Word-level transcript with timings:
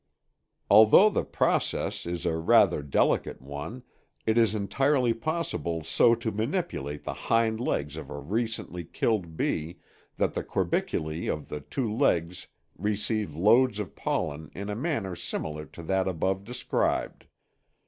Although 0.67 1.11
the 1.11 1.23
process 1.23 2.07
is 2.07 2.25
a 2.25 2.35
rather 2.35 2.81
delicate 2.81 3.39
one, 3.39 3.83
it 4.25 4.35
is 4.35 4.55
entirely 4.55 5.13
possible 5.13 5.83
so 5.83 6.15
to 6.15 6.31
manipulate 6.31 7.03
the 7.03 7.13
hind 7.13 7.59
legs 7.59 7.95
of 7.97 8.09
a 8.09 8.17
recently 8.17 8.83
killed 8.83 9.37
bee 9.37 9.77
that 10.17 10.33
the 10.33 10.43
corbiculæ 10.43 11.31
of 11.31 11.49
the 11.49 11.59
two 11.59 11.93
legs 11.93 12.47
receive 12.75 13.35
loads 13.35 13.77
of 13.77 13.93
pollen 13.95 14.49
in 14.55 14.71
a 14.71 14.75
manner 14.75 15.15
similar 15.15 15.65
to 15.65 15.83
that 15.83 16.07
above 16.07 16.43
described. 16.45 17.27